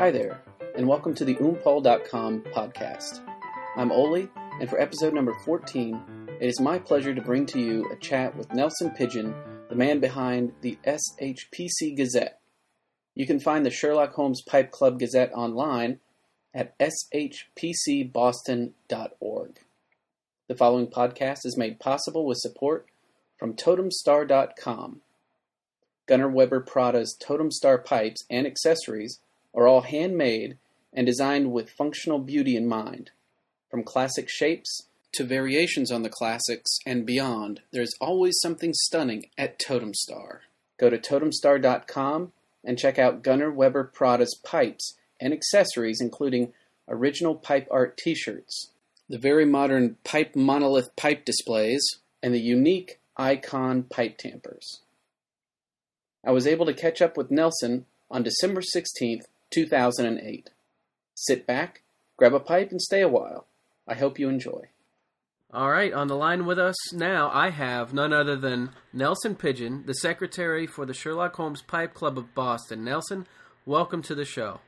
[0.00, 0.42] Hi there,
[0.74, 3.20] and welcome to the oompal.com podcast.
[3.76, 7.86] I'm Oli, and for episode number 14, it is my pleasure to bring to you
[7.92, 9.34] a chat with Nelson Pidgeon,
[9.68, 12.40] the man behind the SHPC Gazette.
[13.14, 16.00] You can find the Sherlock Holmes Pipe Club Gazette online
[16.54, 19.58] at shpcboston.org.
[20.48, 22.86] The following podcast is made possible with support
[23.38, 25.02] from totemstar.com.
[26.06, 29.20] Gunnar Weber Prada's Totem Star pipes and accessories
[29.54, 30.56] are all handmade
[30.92, 33.10] and designed with functional beauty in mind.
[33.70, 39.58] From classic shapes to variations on the classics and beyond, there's always something stunning at
[39.58, 40.42] Totem Star.
[40.78, 42.32] Go to totemstar.com
[42.64, 46.52] and check out Gunnar Weber Prada's pipes and accessories, including
[46.88, 48.70] original pipe art t shirts,
[49.08, 51.82] the very modern pipe monolith pipe displays,
[52.22, 54.80] and the unique icon pipe tampers.
[56.24, 60.50] I was able to catch up with Nelson on December 16th, 2008.
[61.14, 61.82] Sit back,
[62.16, 63.46] grab a pipe, and stay a while.
[63.86, 64.68] I hope you enjoy.
[65.52, 69.82] All right, on the line with us now, I have none other than Nelson Pigeon,
[69.84, 72.84] the secretary for the Sherlock Holmes Pipe Club of Boston.
[72.84, 73.26] Nelson,
[73.66, 74.60] welcome to the show.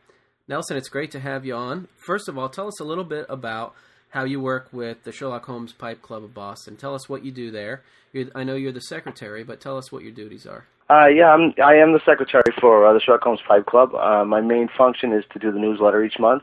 [0.52, 1.88] Nelson, it's great to have you on.
[2.04, 3.72] First of all, tell us a little bit about
[4.10, 6.76] how you work with the Sherlock Holmes Pipe Club of Boston.
[6.76, 7.82] Tell us what you do there.
[8.12, 10.66] You're, I know you're the secretary, but tell us what your duties are.
[10.90, 13.94] Uh, yeah, I'm, I am the secretary for uh, the Sherlock Holmes Pipe Club.
[13.94, 16.42] Uh, my main function is to do the newsletter each month.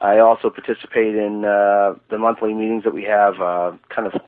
[0.00, 4.18] I also participate in uh, the monthly meetings that we have, uh, kind of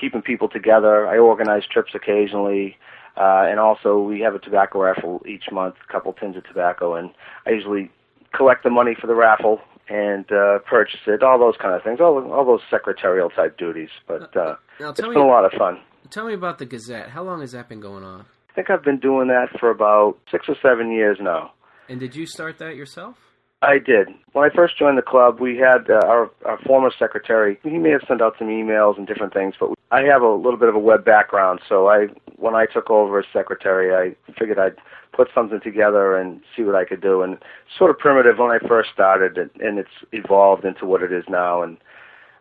[0.00, 1.08] keeping people together.
[1.08, 2.76] I organize trips occasionally,
[3.16, 6.94] uh, and also we have a tobacco raffle each month, a couple tins of tobacco,
[6.94, 7.10] and
[7.48, 7.90] I usually
[8.36, 12.00] collect the money for the raffle and uh, purchase it, all those kind of things,
[12.00, 13.90] all all those secretarial type duties.
[14.06, 15.80] But uh, Now, it's tell been a lot of fun.
[16.10, 17.10] tell me about the Gazette.
[17.10, 18.22] How long has that been going on?
[18.50, 21.52] I think I've been doing that for about six or seven years now.
[21.88, 23.16] And did you start that yourself?
[23.62, 24.08] I did.
[24.32, 27.58] When I first joined the club, we had uh, our, our former secretary.
[27.62, 30.58] He may have sent out some emails and different things, but I have a little
[30.58, 31.60] bit of a web background.
[31.66, 34.76] So I, when I took over as secretary, I figured I'd
[35.12, 37.22] put something together and see what I could do.
[37.22, 37.38] And
[37.78, 41.24] sort of primitive when I first started, and, and it's evolved into what it is
[41.28, 41.62] now.
[41.62, 41.78] And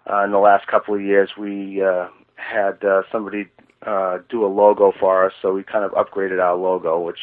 [0.09, 3.47] uh, in the last couple of years, we uh, had uh, somebody
[3.85, 7.19] uh, do a logo for us, so we kind of upgraded our logo, which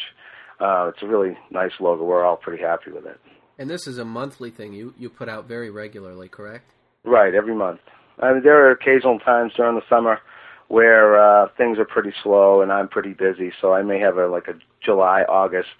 [0.59, 2.03] uh, it's a really nice logo.
[2.03, 3.19] We're all pretty happy with it.
[3.57, 6.71] And this is a monthly thing you, you put out very regularly, correct?
[7.03, 7.81] Right, every month.
[8.19, 10.19] I mean, there are occasional times during the summer
[10.67, 14.27] where uh, things are pretty slow and I'm pretty busy, so I may have a
[14.27, 14.53] like a
[14.83, 15.75] July August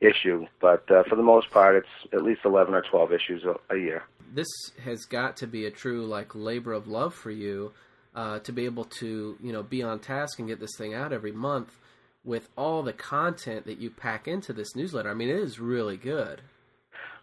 [0.00, 3.74] issue, but uh, for the most part, it's at least 11 or 12 issues a,
[3.74, 4.02] a year.
[4.32, 4.48] this
[4.84, 7.72] has got to be a true like labor of love for you
[8.14, 11.12] uh, to be able to you know be on task and get this thing out
[11.12, 11.76] every month
[12.24, 15.10] with all the content that you pack into this newsletter.
[15.10, 16.42] I mean, it is really good.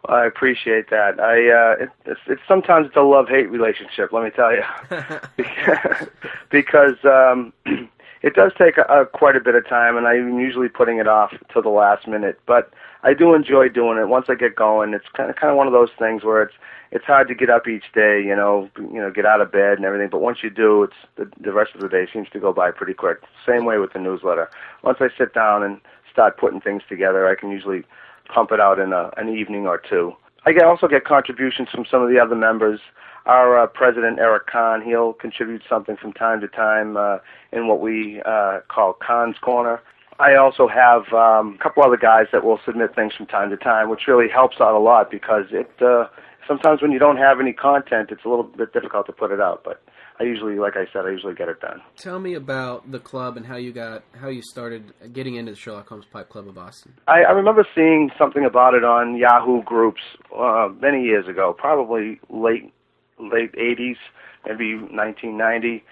[0.07, 1.19] I appreciate that.
[1.19, 4.11] I uh, it, it's, it's sometimes it's a love hate relationship.
[4.11, 4.63] Let me tell you,
[6.49, 7.53] because um,
[8.21, 11.07] it does take a, a, quite a bit of time, and I'm usually putting it
[11.07, 12.39] off to the last minute.
[12.45, 12.73] But
[13.03, 14.07] I do enjoy doing it.
[14.07, 16.55] Once I get going, it's kind of kind of one of those things where it's
[16.91, 19.77] it's hard to get up each day, you know, you know, get out of bed
[19.77, 20.09] and everything.
[20.09, 22.71] But once you do, it's the, the rest of the day seems to go by
[22.71, 23.17] pretty quick.
[23.45, 24.49] Same way with the newsletter.
[24.83, 25.81] Once I sit down and
[26.11, 27.83] start putting things together, I can usually
[28.33, 30.13] pump it out in a, an evening or two.
[30.45, 32.79] I get, also get contributions from some of the other members.
[33.25, 37.17] Our uh, president, Eric Kahn, he'll contribute something from time to time uh,
[37.51, 39.81] in what we uh, call Kahn's Corner.
[40.19, 43.57] I also have um, a couple other guys that will submit things from time to
[43.57, 46.05] time, which really helps out a lot because it uh,
[46.47, 49.39] sometimes when you don't have any content, it's a little bit difficult to put it
[49.39, 49.63] out.
[49.63, 49.83] But
[50.19, 51.81] I usually, like I said, I usually get it done.
[51.95, 55.57] Tell me about the club and how you got how you started getting into the
[55.57, 56.93] Sherlock Holmes Pipe Club of Boston.
[57.07, 60.01] I, I remember seeing something about it on Yahoo groups
[60.35, 62.73] uh, many years ago, probably late
[63.19, 63.97] late 80s,
[64.45, 65.83] maybe 1990,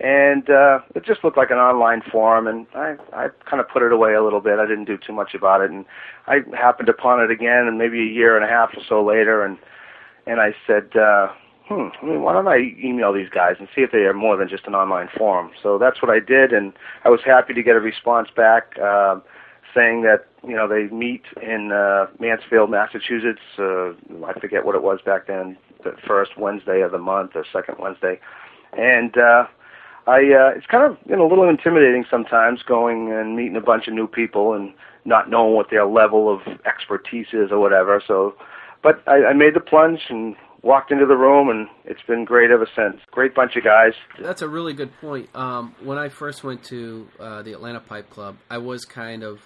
[0.00, 2.46] and uh, it just looked like an online forum.
[2.46, 4.58] And I I kind of put it away a little bit.
[4.58, 5.84] I didn't do too much about it, and
[6.26, 9.44] I happened upon it again, and maybe a year and a half or so later,
[9.44, 9.58] and
[10.26, 10.96] and I said.
[10.96, 11.28] Uh,
[11.68, 14.36] hmm, I mean, why don't I email these guys and see if they are more
[14.36, 15.50] than just an online forum?
[15.62, 16.72] So that's what I did, and
[17.04, 19.20] I was happy to get a response back uh,
[19.74, 23.40] saying that you know they meet in uh, Mansfield, Massachusetts.
[23.58, 23.90] Uh,
[24.24, 27.76] I forget what it was back then, the first Wednesday of the month or second
[27.78, 28.20] Wednesday,
[28.76, 29.46] and uh,
[30.06, 33.60] I uh, it's kind of you know a little intimidating sometimes going and meeting a
[33.60, 34.72] bunch of new people and
[35.04, 38.02] not knowing what their level of expertise is or whatever.
[38.06, 38.34] So,
[38.82, 40.34] but I, I made the plunge and
[40.64, 43.00] walked into the room, and it's been great ever since.
[43.10, 43.92] Great bunch of guys.
[44.18, 45.28] That's a really good point.
[45.34, 49.40] Um, when I first went to uh, the Atlanta Pipe Club, I was kind of,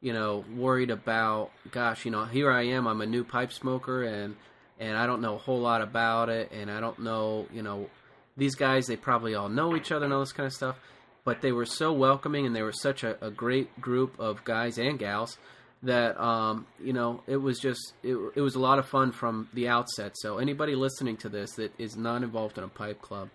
[0.00, 4.04] you know, worried about, gosh, you know, here I am, I'm a new pipe smoker,
[4.04, 4.36] and
[4.78, 7.88] and I don't know a whole lot about it, and I don't know, you know,
[8.36, 10.76] these guys, they probably all know each other and all this kind of stuff.
[11.24, 14.78] But they were so welcoming, and they were such a, a great group of guys
[14.78, 15.38] and gals
[15.82, 19.48] that um, you know it was just it, it was a lot of fun from
[19.54, 20.12] the outset.
[20.16, 23.30] So anybody listening to this that is not involved in a pipe club,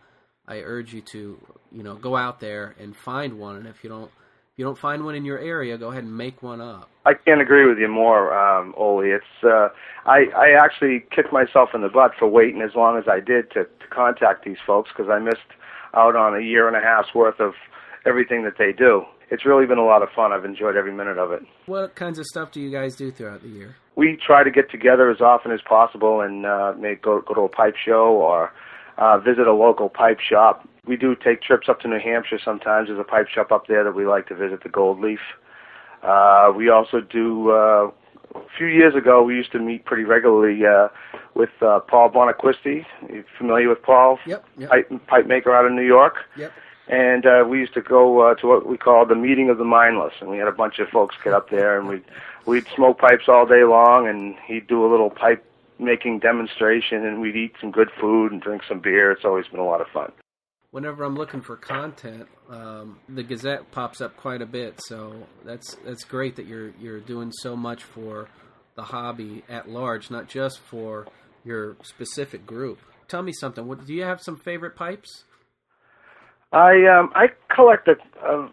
[0.48, 1.38] I urge you to
[1.72, 3.58] you know go out there and find one.
[3.58, 6.16] And if you don't if you don't find one in your area, go ahead and
[6.16, 6.90] make one up.
[7.06, 9.10] I can't agree with you more, um, Oli.
[9.10, 9.70] It's uh,
[10.06, 13.52] I I actually kicked myself in the butt for waiting as long as I did
[13.52, 15.38] to, to contact these folks because I missed
[15.94, 17.54] out on a year and a half's worth of
[18.06, 20.32] everything that they do it's really been a lot of fun.
[20.32, 21.44] I've enjoyed every minute of it.
[21.66, 23.76] What kinds of stuff do you guys do throughout the year?
[23.96, 27.42] We try to get together as often as possible and uh, maybe go go to
[27.42, 28.54] a pipe show or
[28.98, 30.68] uh, visit a local pipe shop.
[30.86, 32.88] We do take trips up to New Hampshire sometimes.
[32.88, 35.20] There's a pipe shop up there that we like to visit, the Gold Leaf.
[36.04, 37.52] Uh, we also do.
[37.52, 37.92] Uh,
[38.36, 40.90] a few years ago, we used to meet pretty regularly uh,
[41.34, 42.86] with uh, Paul Bonacquisti.
[43.10, 44.20] You familiar with Paul?
[44.28, 44.46] Yep.
[44.58, 44.70] yep.
[44.70, 46.18] Pipe, pipe maker out of New York.
[46.38, 46.52] Yep
[46.88, 49.66] and uh, we used to go uh, to what we called the meeting of the
[49.66, 52.04] mindless, and we had a bunch of folks get up there, and we'd
[52.46, 55.44] we'd smoke pipes all day long, and he'd do a little pipe
[55.80, 59.12] making demonstration, and we'd eat some good food and drink some beer.
[59.12, 60.12] It's always been a lot of fun.
[60.72, 65.76] Whenever I'm looking for content, um, the Gazette pops up quite a bit, so that's
[65.86, 68.30] that's great that you're you're doing so much for
[68.76, 71.08] the hobby at large, not just for
[71.44, 72.80] your specific group.
[73.08, 73.66] Tell me something.
[73.66, 75.24] What, do you have some favorite pipes?
[76.52, 77.96] I um I collect a,
[78.26, 78.50] a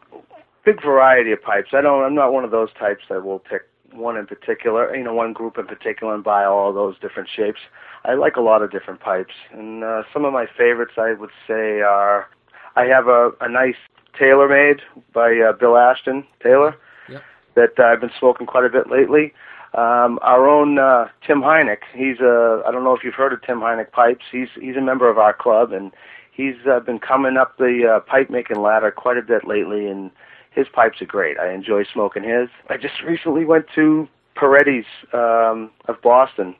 [0.64, 1.70] big variety of pipes.
[1.72, 2.02] I don't.
[2.04, 3.62] I'm not one of those types that will pick
[3.92, 7.60] one in particular, you know, one group in particular, and buy all those different shapes.
[8.04, 11.30] I like a lot of different pipes, and uh, some of my favorites I would
[11.46, 12.28] say are.
[12.76, 13.76] I have a, a nice
[14.20, 14.80] TaylorMade
[15.12, 16.76] by uh, Bill Ashton Taylor
[17.08, 17.22] yep.
[17.54, 19.32] that uh, I've been smoking quite a bit lately.
[19.74, 21.82] Um, our own uh, Tim Heineck.
[21.94, 22.62] He's a.
[22.66, 24.24] I don't know if you've heard of Tim Heineck pipes.
[24.30, 25.92] He's he's a member of our club, and
[26.34, 30.10] he's uh, been coming up the uh, pipe making ladder quite a bit lately, and
[30.50, 31.38] his pipes are great.
[31.38, 32.48] I enjoy smoking his.
[32.68, 36.54] I just recently went to Peretti's um, of Boston,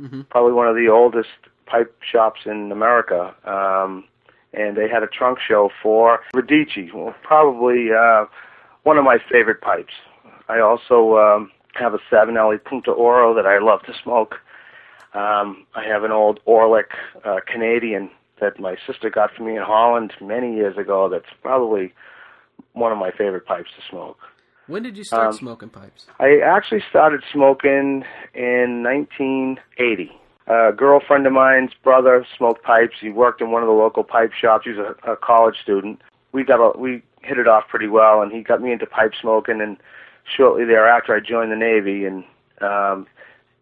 [0.00, 0.22] mm-hmm.
[0.30, 1.28] probably one of the oldest
[1.66, 4.04] pipe shops in America, um,
[4.54, 8.24] and they had a trunk show for Radice, well, probably uh,
[8.84, 9.92] one of my favorite pipes.
[10.48, 14.36] I also um, have a Savinelli Punta Oro that I love to smoke.
[15.12, 16.94] Um, I have an old Orlik
[17.24, 21.08] uh, Canadian that my sister got for me in Holland many years ago.
[21.08, 21.92] That's probably
[22.72, 24.18] one of my favorite pipes to smoke.
[24.66, 26.06] When did you start um, smoking pipes?
[26.20, 28.04] I actually started smoking
[28.34, 30.12] in 1980.
[30.46, 32.96] A girlfriend of mine's brother smoked pipes.
[33.00, 34.64] He worked in one of the local pipe shops.
[34.64, 36.00] He was a, a college student.
[36.32, 39.12] We got a, we hit it off pretty well, and he got me into pipe
[39.18, 39.60] smoking.
[39.60, 39.78] And
[40.36, 42.24] shortly thereafter, I joined the Navy, and
[42.60, 43.06] um,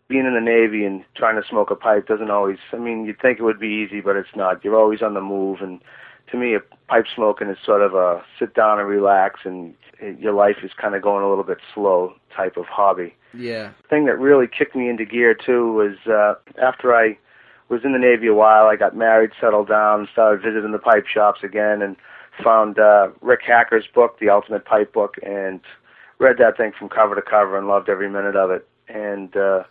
[0.08, 2.58] being in the Navy and trying to smoke a pipe doesn't always.
[2.72, 4.64] I mean, you'd think it would be easy, but it's not.
[4.64, 5.80] You're always on the move, and
[6.30, 10.18] to me, a pipe smoking is sort of a sit down and relax, and it,
[10.18, 13.14] your life is kind of going a little bit slow type of hobby.
[13.34, 13.72] Yeah.
[13.82, 17.18] The thing that really kicked me into gear too was uh, after I
[17.68, 18.66] was in the Navy a while.
[18.66, 21.96] I got married, settled down, started visiting the pipe shops again, and
[22.42, 25.60] found uh, Rick Hacker's book, The Ultimate Pipe Book, and
[26.18, 28.68] read that thing from cover to cover and loved every minute of it.
[28.88, 29.64] And uh,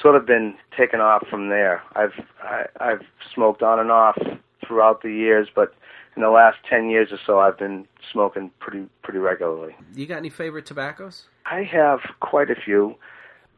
[0.00, 1.82] sort of been taken off from there.
[1.94, 2.12] I've
[2.42, 3.02] I, I've
[3.34, 4.18] smoked on and off
[4.66, 5.74] throughout the years, but
[6.16, 9.74] in the last ten years or so, I've been smoking pretty pretty regularly.
[9.94, 11.24] You got any favorite tobaccos?
[11.44, 12.96] I have quite a few.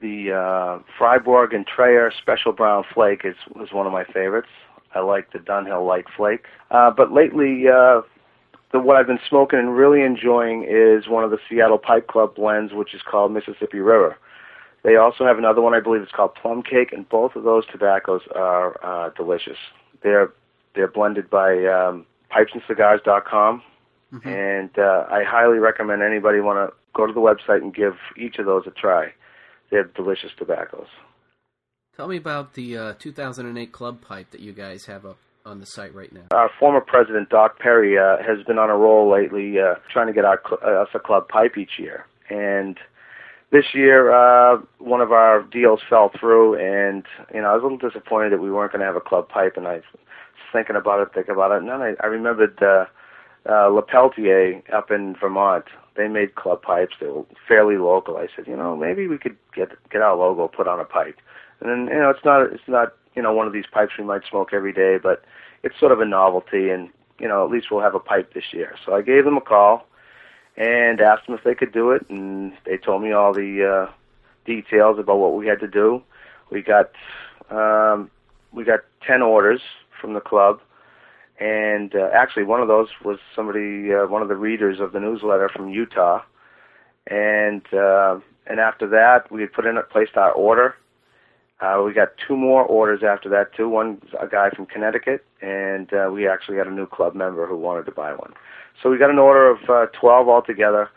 [0.01, 4.49] The uh, Fribourg and Treyer Special Brown Flake is was one of my favorites.
[4.95, 7.65] I like the Dunhill Light Flake, uh, but lately.
[7.69, 8.03] Uh,
[8.71, 12.35] the, what I've been smoking and really enjoying is one of the Seattle Pipe Club
[12.35, 14.19] blends, which is called Mississippi River.
[14.89, 17.65] They also have another one, I believe it's called Plum Cake, and both of those
[17.71, 19.59] tobaccos are uh, delicious.
[20.03, 20.33] They're
[20.75, 23.63] they're blended by um, PipesandCigars.com,
[24.15, 24.29] mm-hmm.
[24.29, 28.39] and uh, I highly recommend anybody want to go to the website and give each
[28.39, 29.13] of those a try.
[29.71, 30.87] They're delicious tobaccos.
[31.95, 35.67] Tell me about the uh, 2008 club pipe that you guys have up on the
[35.67, 36.29] site right now.
[36.31, 40.15] Our former president, Doc Perry, uh, has been on a roll lately uh, trying to
[40.15, 42.07] get our, uh, us a club pipe each year.
[42.31, 42.79] And
[43.51, 47.67] this year, uh, one of our deals fell through, and you know I was a
[47.67, 49.57] little disappointed that we weren't going to have a club pipe.
[49.57, 49.83] And I was
[50.53, 52.85] thinking about it, thinking about it, and then I, I remembered uh,
[53.49, 55.65] uh, LePeltier up in Vermont.
[55.97, 56.95] They made club pipes.
[57.01, 58.19] They were fairly local.
[58.19, 61.17] I said, you know, maybe we could get get our logo put on a pipe.
[61.61, 64.05] And then you know, it's not it's not you know one of these pipes we
[64.05, 65.25] might smoke every day, but
[65.63, 68.53] it's sort of a novelty, and you know at least we'll have a pipe this
[68.53, 68.77] year.
[68.85, 69.87] So I gave them a call
[70.59, 73.93] and asked them if they could do it, and they told me all the uh,
[74.45, 76.03] details about what we had to do.
[76.51, 76.91] We got
[77.49, 78.11] um,
[78.53, 79.61] we got ten orders
[80.01, 80.61] from the club,
[81.39, 85.01] and uh, actually one of those was somebody, uh, one of the readers of the
[85.01, 86.23] newsletter from Utah,
[87.07, 90.75] and uh, and after that we had put in a placed our order.
[91.61, 93.69] Uh, we got two more orders after that too.
[93.69, 97.57] One a guy from Connecticut, and uh, we actually got a new club member who
[97.57, 98.33] wanted to buy one.
[98.81, 100.89] So we got an order of uh, 12 altogether,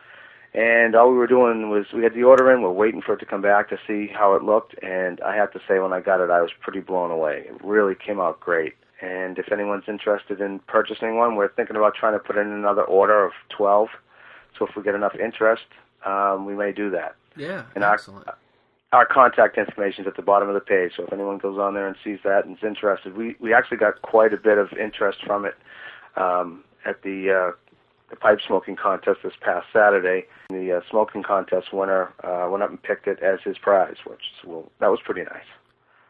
[0.53, 2.61] and all we were doing was we had the order in.
[2.61, 5.51] We're waiting for it to come back to see how it looked, and I have
[5.53, 7.45] to say when I got it, I was pretty blown away.
[7.47, 8.75] It really came out great.
[9.01, 12.83] And if anyone's interested in purchasing one, we're thinking about trying to put in another
[12.83, 13.89] order of 12.
[14.59, 15.65] So if we get enough interest,
[16.05, 17.15] um, we may do that.
[17.35, 18.27] Yeah, and excellent.
[18.27, 18.37] Our,
[18.91, 20.91] our contact information is at the bottom of the page.
[20.97, 23.77] So if anyone goes on there and sees that and is interested, we we actually
[23.77, 25.55] got quite a bit of interest from it
[26.17, 27.55] um, at the uh,
[28.09, 30.25] the pipe smoking contest this past Saturday.
[30.49, 34.21] The uh, smoking contest winner uh, went up and picked it as his prize, which
[34.45, 35.47] well, that was pretty nice.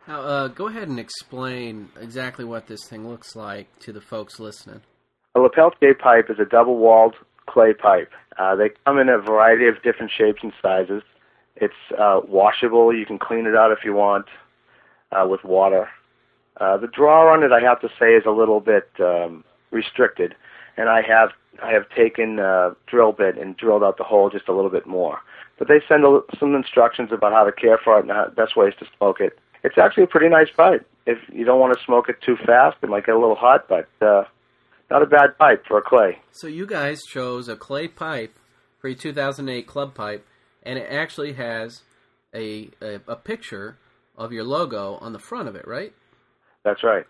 [0.07, 4.39] Now, uh, go ahead and explain exactly what this thing looks like to the folks
[4.39, 4.81] listening.
[5.35, 8.11] A Lepeltier pipe is a double-walled clay pipe.
[8.38, 11.03] Uh, they come in a variety of different shapes and sizes.
[11.55, 12.96] It's uh, washable.
[12.96, 14.25] You can clean it out if you want
[15.12, 15.89] uh, with water.
[16.58, 20.36] Uh, the draw on it, I have to say, is a little bit um, restricted,
[20.77, 21.29] and I have
[21.62, 24.88] I have taken a drill bit and drilled out the hole just a little bit
[24.88, 25.20] more.
[25.60, 28.55] But they send a, some instructions about how to care for it and how, best
[28.55, 29.38] ways to smoke it.
[29.63, 30.88] It's actually a pretty nice pipe.
[31.05, 33.67] If you don't want to smoke it too fast, it might get a little hot,
[33.67, 34.24] but uh,
[34.89, 36.20] not a bad pipe for a clay.
[36.31, 38.38] So you guys chose a clay pipe
[38.79, 40.25] for your 2008 club pipe,
[40.63, 41.82] and it actually has
[42.34, 43.77] a, a, a picture
[44.18, 45.94] of your logo on the front of it, right?
[46.63, 47.06] That's right.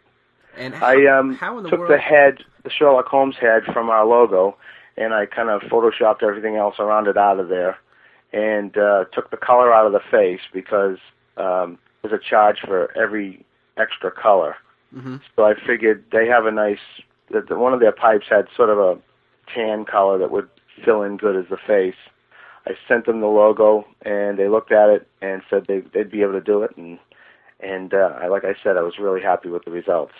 [0.57, 1.91] And how, I um, how in the took world?
[1.91, 4.57] the head, the Sherlock Holmes head from our logo,
[4.97, 7.77] and I kind of photoshopped everything else around it out of there,
[8.33, 10.97] and uh, took the color out of the face because
[11.37, 13.45] um, there's a charge for every
[13.77, 14.55] extra color.
[14.93, 15.17] Mm-hmm.
[15.35, 16.79] So I figured they have a nice.
[17.29, 18.97] That one of their pipes had sort of a
[19.53, 20.49] tan color that would
[20.83, 21.95] fill in good as the face.
[22.65, 26.21] I sent them the logo, and they looked at it and said they, they'd be
[26.21, 26.99] able to do it, and
[27.59, 30.13] and uh, I, like I said, I was really happy with the results.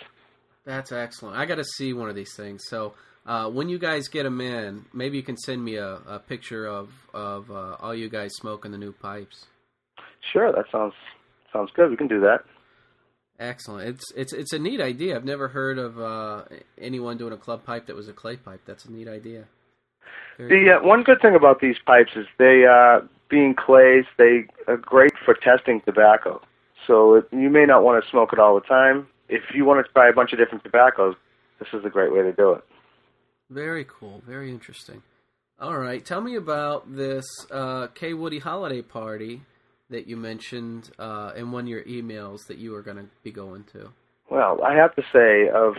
[0.64, 1.36] That's excellent.
[1.36, 2.62] I got to see one of these things.
[2.68, 2.94] So
[3.26, 6.66] uh, when you guys get them in, maybe you can send me a, a picture
[6.66, 9.46] of of uh, all you guys smoking the new pipes.
[10.32, 10.94] Sure, that sounds
[11.52, 11.90] sounds good.
[11.90, 12.40] We can do that.
[13.38, 13.88] Excellent.
[13.88, 15.16] It's it's it's a neat idea.
[15.16, 16.44] I've never heard of uh,
[16.78, 18.60] anyone doing a club pipe that was a clay pipe.
[18.66, 19.46] That's a neat idea.
[20.38, 24.76] The uh, one good thing about these pipes is they, uh, being clays, they are
[24.76, 26.40] great for testing tobacco.
[26.86, 29.06] So it, you may not want to smoke it all the time.
[29.28, 31.14] If you want to try a bunch of different tobaccos,
[31.58, 32.64] this is a great way to do it.
[33.50, 34.22] Very cool.
[34.26, 35.02] Very interesting.
[35.60, 36.04] All right.
[36.04, 39.42] Tell me about this uh, Kaywoodie holiday party
[39.90, 43.30] that you mentioned uh, in one of your emails that you were going to be
[43.30, 43.90] going to.
[44.30, 45.74] Well, I have to say, of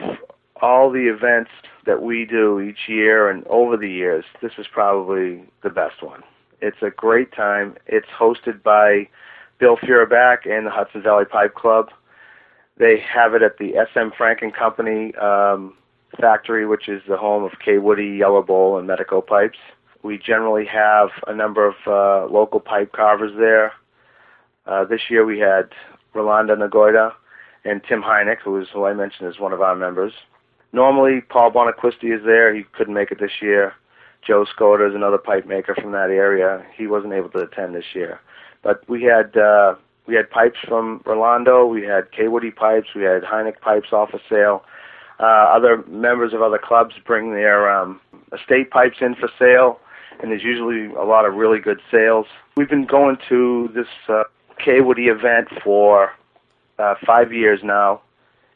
[0.61, 1.51] all the events
[1.85, 6.23] that we do each year and over the years, this is probably the best one.
[6.61, 7.75] It's a great time.
[7.87, 9.09] It's hosted by
[9.59, 11.89] Bill Feuerbach and the Hudson Valley Pipe Club.
[12.77, 15.75] They have it at the SM Frank and Company um,
[16.19, 19.57] factory, which is the home of Kaywoodie, Yellow Bole, and Medico pipes.
[20.03, 23.73] We generally have a number of uh, local pipe carvers there.
[24.65, 25.69] Uh, this year we had
[26.13, 27.13] Rolando Negoita
[27.65, 30.13] and Tim Heineck, who is who I mentioned is one of our members.
[30.73, 32.53] Normally, Paul Bonacquisti is there.
[32.53, 33.73] He couldn't make it this year.
[34.25, 36.65] Joe Skoda is another pipe maker from that area.
[36.75, 38.19] He wasn't able to attend this year.
[38.63, 39.75] But we had uh,
[40.07, 41.65] we had pipes from Rolando.
[41.65, 42.87] We had Kaywoodie pipes.
[42.95, 44.63] We had Heineck pipes off for sale.
[45.19, 48.01] Uh, other members of other clubs bring their um,
[48.33, 49.79] estate pipes in for sale,
[50.21, 52.25] and there's usually a lot of really good sales.
[52.57, 54.23] We've been going to this uh,
[54.59, 56.11] Kaywoodie event for
[56.79, 58.01] uh, five years now.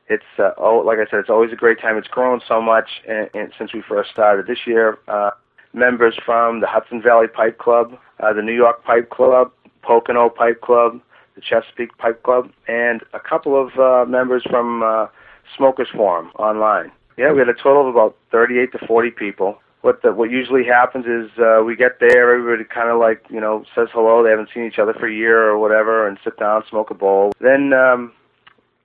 [0.09, 1.97] It's uh, oh, like I said, it's always a great time.
[1.97, 4.47] It's grown so much and, and since we first started.
[4.47, 5.31] This year, uh,
[5.73, 10.61] members from the Hudson Valley Pipe Club, uh, the New York Pipe Club, Pocono Pipe
[10.61, 11.01] Club,
[11.35, 15.07] the Chesapeake Pipe Club, and a couple of uh, members from uh,
[15.55, 16.91] Smokers Forum online.
[17.17, 19.59] Yeah, we had a total of about 38 to 40 people.
[19.81, 23.39] What the, what usually happens is uh, we get there, everybody kind of like you
[23.39, 24.23] know says hello.
[24.23, 26.93] They haven't seen each other for a year or whatever, and sit down, smoke a
[26.93, 27.31] bowl.
[27.39, 28.11] Then um,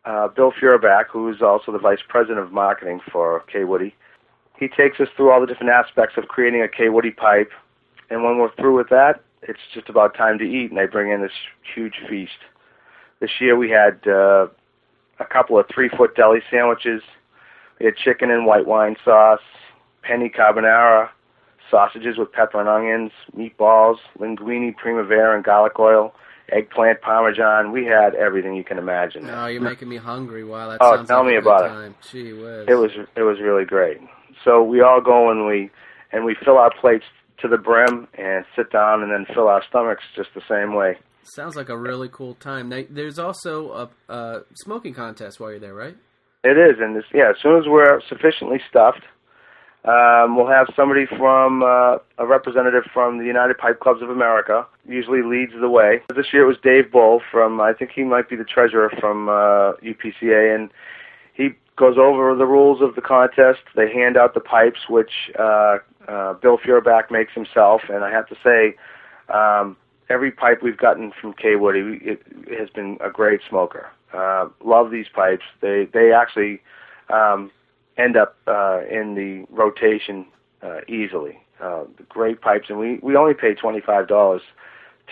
[0.04, 3.92] uh, Bill Feuerbach, who is also the vice president of marketing for Kaywoodie,
[4.58, 7.50] he takes us through all the different aspects of creating a Kaywoodie pipe.
[8.10, 11.10] And when we're through with that, it's just about time to eat, and they bring
[11.10, 11.32] in this
[11.74, 12.32] huge feast.
[13.20, 14.46] This year we had uh,
[15.18, 17.02] a couple of three-foot deli sandwiches.
[17.80, 19.40] We had chicken and white wine sauce,
[20.02, 21.08] penne carbonara,
[21.70, 26.14] sausages with pepper and onions, meatballs, linguine primavera and garlic oil,
[26.52, 27.72] eggplant parmesan.
[27.72, 29.28] We had everything you can imagine.
[29.28, 30.44] Oh, you're making me hungry.
[30.44, 31.68] Wow, that oh, sounds tell like me a about good it.
[31.68, 31.94] time.
[32.10, 32.66] Gee whiz.
[32.68, 33.98] It was it was really great.
[34.44, 35.70] So we all go and we
[36.12, 37.04] and we fill our plates
[37.40, 40.96] to the brim and sit down and then fill our stomachs just the same way.
[41.24, 42.68] Sounds like a really cool time.
[42.68, 45.96] Now, there's also a, a smoking contest while you're there, right?
[46.44, 49.02] It is, and this, yeah, as soon as we're sufficiently stuffed,
[49.84, 54.64] um, we'll have somebody from uh, a representative from the United Pipe Clubs of America.
[54.86, 56.02] Usually leads the way.
[56.14, 57.60] This year it was Dave Bull from.
[57.60, 60.70] I think he might be the treasurer from uh, UPCA, and
[61.34, 63.60] he goes over the rules of the contest.
[63.74, 68.28] They hand out the pipes, which uh, uh, Bill Feuerbach makes himself, and I have
[68.28, 68.76] to say.
[69.32, 69.76] Um,
[70.10, 73.88] every pipe we've gotten from Kaywoodie it, it has been a great smoker.
[74.12, 75.44] Uh, love these pipes.
[75.62, 76.60] They they actually
[77.08, 77.50] um,
[77.96, 80.26] end up uh, in the rotation
[80.62, 81.38] uh, easily.
[81.60, 84.42] Uh, great pipes, and we we only pay twenty five dollars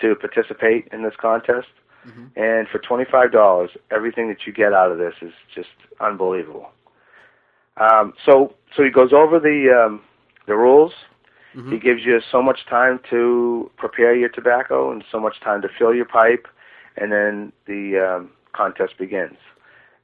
[0.01, 1.67] to participate in this contest.
[2.05, 2.31] Mhm.
[2.35, 5.69] And for twenty five dollars, everything that you get out of this is just
[5.99, 6.71] unbelievable.
[7.77, 10.01] Um, so so he goes over the um,
[10.47, 10.93] the rules.
[11.55, 11.71] Mhm.
[11.71, 15.69] He gives you so much time to prepare your tobacco and so much time to
[15.69, 16.47] fill your pipe,
[16.97, 19.37] and then the um, contest begins.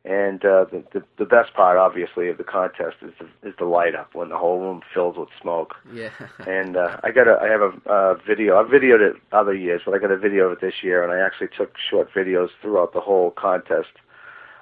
[0.07, 3.65] And uh, the, the the best part, obviously, of the contest is the, is the
[3.65, 5.75] light up when the whole room fills with smoke.
[5.91, 6.11] Yeah.
[6.47, 8.57] And uh, I got a I have a uh, video.
[8.57, 11.11] I've videoed it other years, but I got a video of it this year, and
[11.11, 13.89] I actually took short videos throughout the whole contest.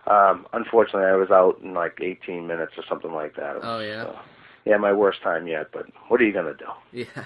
[0.08, 3.58] Um, unfortunately, I was out in like 18 minutes or something like that.
[3.58, 4.19] It Oh, yeah?
[4.65, 5.67] yeah, my worst time yet.
[5.71, 6.65] But what are you gonna do?
[6.91, 7.23] yeah.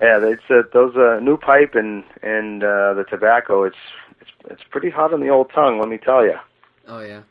[0.00, 3.64] Yeah, it's uh, those uh, new pipe and and uh, the tobacco.
[3.64, 3.82] It's
[4.20, 5.80] it's it's pretty hot on the old tongue.
[5.80, 6.36] Let me tell you.
[6.86, 7.22] Oh yeah.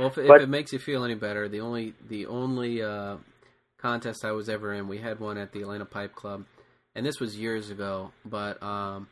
[0.00, 3.16] Well, if, if it makes you feel any better, the only the only uh,
[3.76, 6.46] contest I was ever in, we had one at the Atlanta Pipe Club,
[6.94, 8.10] and this was years ago.
[8.24, 9.08] But um,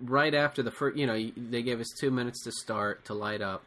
[0.00, 3.42] right after the first, you know, they gave us two minutes to start to light
[3.42, 3.64] up,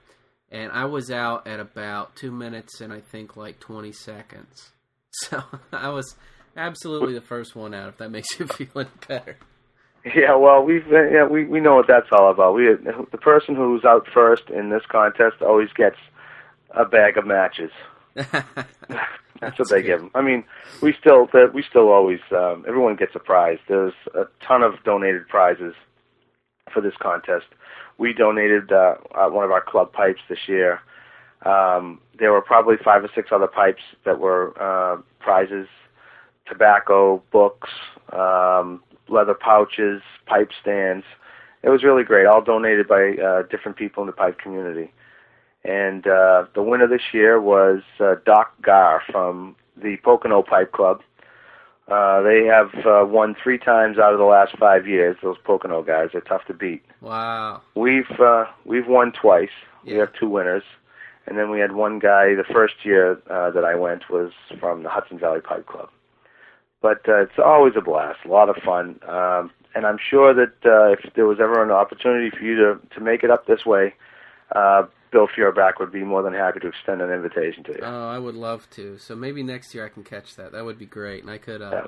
[0.50, 4.72] and I was out at about two minutes and I think like twenty seconds.
[5.14, 6.16] So I was
[6.56, 7.90] absolutely the first one out.
[7.90, 9.36] If that makes you feel any better.
[10.06, 12.56] Yeah, well, we've yeah we we know what that's all about.
[12.56, 12.70] We
[13.12, 15.98] the person who's out first in this contest always gets
[16.76, 17.72] a bag of matches.
[18.16, 19.88] That's, what they good.
[19.88, 20.12] give them.
[20.14, 20.44] I mean,
[20.82, 23.58] we still that we still always um, everyone gets a prize.
[23.68, 25.74] There's a ton of donated prizes
[26.72, 27.48] for this contest.
[27.98, 30.80] We donated uh, uh, one of our club pipes this year.
[31.46, 35.68] Um, there were probably five or six other pipes that were uh, prizes:
[36.48, 37.70] tobacco, books,
[38.14, 41.06] um, leather pouches, pipe stands.
[41.64, 42.26] It was really great.
[42.26, 44.92] All donated by uh, different people in the pipe community.
[45.64, 51.02] And uh, the winner this year was uh, Doc Gar from the Pocono Pipe Club.
[51.88, 55.18] Uh, they have uh, won three times out of the last five years.
[55.22, 56.84] Those Pocono guys are tough to beat.
[57.02, 57.62] Wow.
[57.76, 59.50] We've uh, we've won twice.
[59.86, 60.64] We have two winners,
[61.28, 62.34] and then we had one guy.
[62.36, 65.90] The first year uh, that I went was from the Hudson Valley Pipe Club.
[66.82, 70.54] But uh, it's always a blast, a lot of fun, um, and I'm sure that
[70.66, 73.66] uh, if there was ever an opportunity for you to to make it up this
[73.66, 73.94] way,
[74.56, 77.80] uh, Bill Feuerbach would be more than happy to extend an invitation to you.
[77.84, 78.98] Oh, I would love to.
[78.98, 80.54] So maybe next year I can catch that.
[80.54, 81.88] That would be great, and I could uh, Yeah.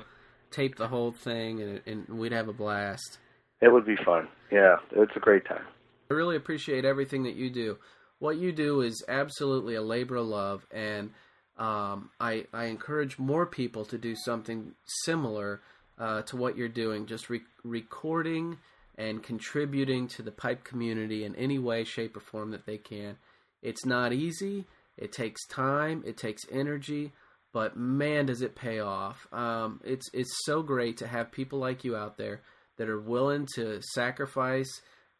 [0.50, 3.18] tape the whole thing, and, and we'd have a blast.
[3.60, 4.28] It would be fun.
[4.50, 5.64] Yeah, it's a great time.
[6.10, 7.78] I really appreciate everything that you do.
[8.18, 11.10] What you do is absolutely a labor of love, and
[11.56, 14.72] um, I I encourage more people to do something
[15.04, 15.62] similar
[15.98, 17.06] uh, to what you're doing.
[17.06, 18.58] Just re- recording
[18.96, 23.16] and contributing to the pipe community in any way, shape, or form that they can.
[23.62, 24.66] It's not easy.
[24.96, 26.02] It takes time.
[26.06, 27.12] It takes energy.
[27.52, 29.28] But man, does it pay off!
[29.32, 32.42] Um, it's it's so great to have people like you out there
[32.78, 34.68] that are willing to sacrifice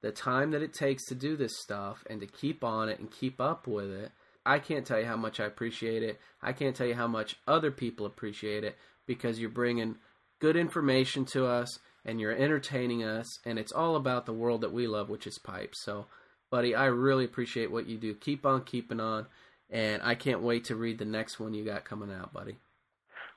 [0.02, 3.10] the time that it takes to do this stuff and to keep on it and
[3.10, 4.10] keep up with it.
[4.44, 6.20] I can't tell you how much I appreciate it.
[6.42, 9.96] I can't tell you how much other people appreciate it because you're bringing
[10.40, 14.72] good information to us and you're entertaining us and it's all about the world that
[14.72, 15.82] we love which is pipes.
[15.82, 16.06] So
[16.54, 18.14] buddy, I really appreciate what you do.
[18.14, 19.26] Keep on keeping on,
[19.70, 22.58] and I can't wait to read the next one you got coming out, buddy.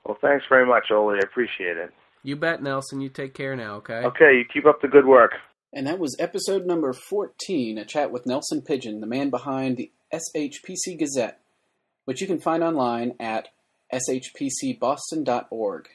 [0.04, 1.16] Well, thanks very much, Ole.
[1.16, 1.90] I appreciate it.
[2.22, 3.00] You bet, Nelson.
[3.00, 4.04] You take care now, okay?
[4.04, 5.32] Okay, you keep up the good work.
[5.72, 9.90] And that was episode number 14, a chat with Nelson Pigeon, the man behind the
[10.12, 11.40] SHPC Gazette,
[12.04, 13.48] which you can find online at
[13.92, 15.88] shpcboston.org.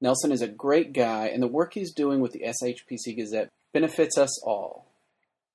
[0.00, 4.16] Nelson is a great guy, and the work he's doing with the SHPC Gazette benefits
[4.16, 4.86] us all.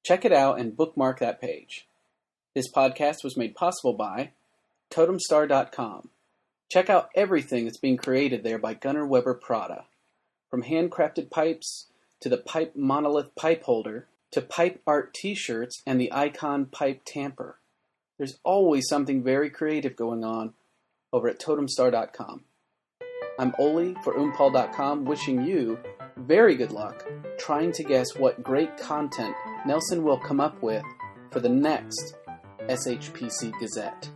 [0.03, 1.87] Check it out and bookmark that page.
[2.53, 4.31] This podcast was made possible by
[4.91, 6.09] TotemStar.com.
[6.69, 9.85] Check out everything that's being created there by Gunnar Weber Prada.
[10.49, 11.87] From handcrafted pipes
[12.19, 17.01] to the pipe monolith pipe holder to pipe art t shirts and the icon pipe
[17.05, 17.57] tamper.
[18.17, 20.53] There's always something very creative going on
[21.11, 22.43] over at totemstar.com.
[23.39, 25.79] I'm Oli for oompal.com wishing you
[26.17, 27.05] very good luck
[27.39, 30.83] trying to guess what great content Nelson will come up with
[31.31, 32.15] for the next
[32.67, 34.09] SHPC Gazette.